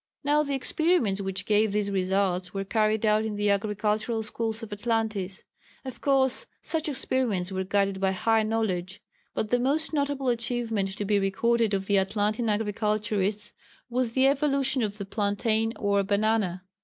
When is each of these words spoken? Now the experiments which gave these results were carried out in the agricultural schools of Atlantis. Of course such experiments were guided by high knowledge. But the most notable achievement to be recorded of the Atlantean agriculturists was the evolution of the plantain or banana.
Now 0.23 0.41
the 0.41 0.55
experiments 0.55 1.21
which 1.21 1.45
gave 1.45 1.71
these 1.71 1.91
results 1.91 2.55
were 2.55 2.63
carried 2.65 3.05
out 3.05 3.23
in 3.23 3.35
the 3.35 3.51
agricultural 3.51 4.23
schools 4.23 4.63
of 4.63 4.73
Atlantis. 4.73 5.43
Of 5.85 6.01
course 6.01 6.47
such 6.59 6.89
experiments 6.89 7.51
were 7.51 7.63
guided 7.65 8.01
by 8.01 8.13
high 8.13 8.41
knowledge. 8.41 8.99
But 9.35 9.51
the 9.51 9.59
most 9.59 9.93
notable 9.93 10.29
achievement 10.29 10.97
to 10.97 11.05
be 11.05 11.19
recorded 11.19 11.75
of 11.75 11.85
the 11.85 11.99
Atlantean 11.99 12.49
agriculturists 12.49 13.53
was 13.91 14.13
the 14.13 14.25
evolution 14.25 14.81
of 14.81 14.97
the 14.97 15.05
plantain 15.05 15.71
or 15.75 16.01
banana. 16.01 16.63